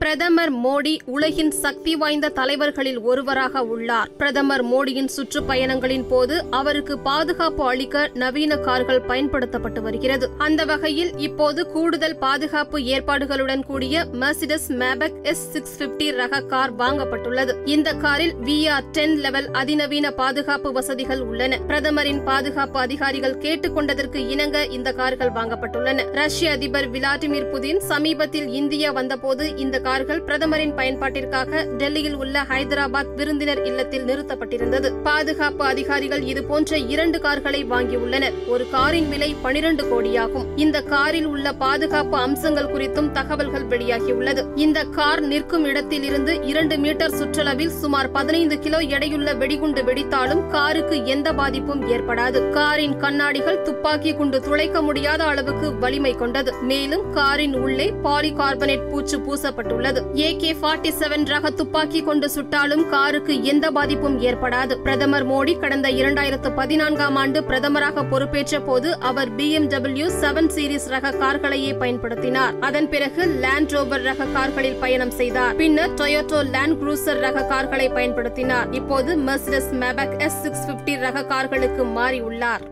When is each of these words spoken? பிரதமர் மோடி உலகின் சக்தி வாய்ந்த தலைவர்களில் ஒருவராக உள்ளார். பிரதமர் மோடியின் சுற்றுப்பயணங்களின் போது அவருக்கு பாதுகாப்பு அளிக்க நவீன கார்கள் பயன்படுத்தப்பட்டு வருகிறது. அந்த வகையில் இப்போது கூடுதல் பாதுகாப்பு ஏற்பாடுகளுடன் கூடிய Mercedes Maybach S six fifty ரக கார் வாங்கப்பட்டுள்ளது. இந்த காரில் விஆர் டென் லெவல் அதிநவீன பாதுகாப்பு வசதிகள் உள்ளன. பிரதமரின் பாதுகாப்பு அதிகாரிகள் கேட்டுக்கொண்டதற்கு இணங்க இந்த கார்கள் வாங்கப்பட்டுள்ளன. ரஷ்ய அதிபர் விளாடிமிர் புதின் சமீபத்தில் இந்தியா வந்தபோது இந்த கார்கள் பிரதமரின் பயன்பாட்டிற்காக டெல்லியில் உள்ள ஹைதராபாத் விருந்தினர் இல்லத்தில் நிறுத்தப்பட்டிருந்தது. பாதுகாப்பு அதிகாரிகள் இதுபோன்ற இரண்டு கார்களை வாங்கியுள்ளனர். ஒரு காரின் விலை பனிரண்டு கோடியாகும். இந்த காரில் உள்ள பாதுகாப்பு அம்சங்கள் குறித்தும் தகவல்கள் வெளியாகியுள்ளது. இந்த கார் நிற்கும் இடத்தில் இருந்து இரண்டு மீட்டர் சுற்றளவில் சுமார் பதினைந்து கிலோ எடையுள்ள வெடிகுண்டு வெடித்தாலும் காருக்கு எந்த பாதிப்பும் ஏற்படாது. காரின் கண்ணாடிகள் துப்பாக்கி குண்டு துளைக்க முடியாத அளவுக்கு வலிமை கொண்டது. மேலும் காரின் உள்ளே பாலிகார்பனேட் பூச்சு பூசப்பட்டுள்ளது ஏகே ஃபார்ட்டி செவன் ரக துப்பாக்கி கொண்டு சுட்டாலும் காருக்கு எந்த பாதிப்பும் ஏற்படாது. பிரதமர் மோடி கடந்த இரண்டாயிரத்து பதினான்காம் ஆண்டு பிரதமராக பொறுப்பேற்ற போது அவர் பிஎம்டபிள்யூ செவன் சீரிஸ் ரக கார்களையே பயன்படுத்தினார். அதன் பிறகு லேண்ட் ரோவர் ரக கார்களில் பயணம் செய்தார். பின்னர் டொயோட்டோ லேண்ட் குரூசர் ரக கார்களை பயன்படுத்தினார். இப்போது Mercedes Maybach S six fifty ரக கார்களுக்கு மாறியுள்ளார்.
பிரதமர் 0.00 0.52
மோடி 0.64 0.92
உலகின் 1.06 1.50
சக்தி 1.50 1.96
வாய்ந்த 1.96 2.28
தலைவர்களில் 2.28 2.98
ஒருவராக 3.00 3.64
உள்ளார். 3.64 4.08
பிரதமர் 4.16 4.64
மோடியின் 4.64 5.08
சுற்றுப்பயணங்களின் 5.16 6.06
போது 6.08 6.44
அவருக்கு 6.50 6.98
பாதுகாப்பு 6.98 7.64
அளிக்க 7.64 8.10
நவீன 8.14 8.56
கார்கள் 8.56 9.00
பயன்படுத்தப்பட்டு 9.00 9.82
வருகிறது. 9.82 10.28
அந்த 10.38 10.64
வகையில் 10.64 11.12
இப்போது 11.16 11.66
கூடுதல் 11.66 12.16
பாதுகாப்பு 12.16 12.80
ஏற்பாடுகளுடன் 12.80 13.62
கூடிய 13.66 14.04
Mercedes 14.22 14.66
Maybach 14.68 15.22
S 15.22 15.44
six 15.50 15.76
fifty 15.82 16.08
ரக 16.10 16.40
கார் 16.40 16.74
வாங்கப்பட்டுள்ளது. 16.76 17.54
இந்த 17.64 17.92
காரில் 17.92 18.34
விஆர் 18.48 18.90
டென் 18.92 19.16
லெவல் 19.18 19.48
அதிநவீன 19.52 20.10
பாதுகாப்பு 20.10 20.72
வசதிகள் 20.72 21.20
உள்ளன. 21.20 21.60
பிரதமரின் 21.66 22.24
பாதுகாப்பு 22.24 22.80
அதிகாரிகள் 22.80 23.38
கேட்டுக்கொண்டதற்கு 23.46 24.28
இணங்க 24.28 24.66
இந்த 24.78 24.92
கார்கள் 24.92 25.32
வாங்கப்பட்டுள்ளன. 25.38 26.08
ரஷ்ய 26.12 26.50
அதிபர் 26.50 26.90
விளாடிமிர் 26.90 27.50
புதின் 27.54 27.82
சமீபத்தில் 27.92 28.50
இந்தியா 28.62 28.90
வந்தபோது 28.90 29.56
இந்த 29.56 29.80
கார்கள் 29.82 30.22
பிரதமரின் 30.22 30.74
பயன்பாட்டிற்காக 30.74 31.64
டெல்லியில் 31.76 32.14
உள்ள 32.14 32.42
ஹைதராபாத் 32.42 33.14
விருந்தினர் 33.16 33.64
இல்லத்தில் 33.64 34.04
நிறுத்தப்பட்டிருந்தது. 34.04 35.02
பாதுகாப்பு 35.02 35.64
அதிகாரிகள் 35.64 36.22
இதுபோன்ற 36.22 36.78
இரண்டு 36.78 37.20
கார்களை 37.20 37.64
வாங்கியுள்ளனர். 37.64 38.32
ஒரு 38.48 38.70
காரின் 38.70 39.08
விலை 39.08 39.36
பனிரண்டு 39.42 39.84
கோடியாகும். 39.84 40.46
இந்த 40.56 40.80
காரில் 40.82 41.26
உள்ள 41.26 41.52
பாதுகாப்பு 41.52 42.16
அம்சங்கள் 42.16 42.70
குறித்தும் 42.72 43.10
தகவல்கள் 43.10 43.66
வெளியாகியுள்ளது. 43.66 44.46
இந்த 44.54 44.84
கார் 44.84 45.20
நிற்கும் 45.20 45.64
இடத்தில் 45.64 46.02
இருந்து 46.02 46.46
இரண்டு 46.46 46.78
மீட்டர் 46.78 47.10
சுற்றளவில் 47.10 47.74
சுமார் 47.82 48.10
பதினைந்து 48.10 48.58
கிலோ 48.58 48.78
எடையுள்ள 48.78 49.36
வெடிகுண்டு 49.36 49.82
வெடித்தாலும் 49.82 50.46
காருக்கு 50.46 51.06
எந்த 51.06 51.32
பாதிப்பும் 51.32 51.88
ஏற்படாது. 51.88 52.50
காரின் 52.50 52.96
கண்ணாடிகள் 52.96 53.62
துப்பாக்கி 53.62 54.14
குண்டு 54.14 54.40
துளைக்க 54.40 54.82
முடியாத 54.82 55.24
அளவுக்கு 55.24 55.78
வலிமை 55.78 56.14
கொண்டது. 56.14 56.54
மேலும் 56.62 57.12
காரின் 57.12 57.54
உள்ளே 57.54 57.92
பாலிகார்பனேட் 58.04 58.88
பூச்சு 58.90 59.20
பூசப்பட்டுள்ளது 59.72 60.00
ஏகே 60.26 60.50
ஃபார்ட்டி 60.60 60.90
செவன் 61.00 61.24
ரக 61.32 61.50
துப்பாக்கி 61.50 62.00
கொண்டு 62.08 62.26
சுட்டாலும் 62.34 62.84
காருக்கு 62.88 63.34
எந்த 63.52 63.66
பாதிப்பும் 63.70 64.18
ஏற்படாது. 64.28 64.74
பிரதமர் 64.86 65.26
மோடி 65.30 65.54
கடந்த 65.58 65.88
இரண்டாயிரத்து 66.00 66.50
பதினான்காம் 66.54 67.16
ஆண்டு 67.22 67.40
பிரதமராக 67.50 68.04
பொறுப்பேற்ற 68.12 68.60
போது 68.68 68.88
அவர் 69.10 69.30
பிஎம்டபிள்யூ 69.38 70.08
செவன் 70.22 70.50
சீரிஸ் 70.56 70.88
ரக 70.94 71.14
கார்களையே 71.22 71.72
பயன்படுத்தினார். 71.82 72.56
அதன் 72.68 72.88
பிறகு 72.88 73.22
லேண்ட் 73.44 73.74
ரோவர் 73.76 74.06
ரக 74.10 74.28
கார்களில் 74.36 74.80
பயணம் 74.84 75.14
செய்தார். 75.20 75.56
பின்னர் 75.62 75.94
டொயோட்டோ 75.94 76.40
லேண்ட் 76.54 76.78
குரூசர் 76.82 77.22
ரக 77.26 77.46
கார்களை 77.54 77.88
பயன்படுத்தினார். 77.98 78.68
இப்போது 78.80 79.16
Mercedes 79.28 79.72
Maybach 79.82 80.16
S 80.18 80.40
six 80.42 80.66
fifty 80.68 80.96
ரக 81.06 81.26
கார்களுக்கு 81.32 81.84
மாறியுள்ளார். 81.98 82.64